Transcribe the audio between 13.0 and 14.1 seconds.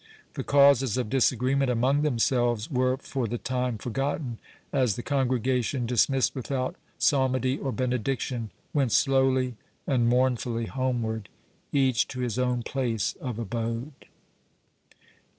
of abode.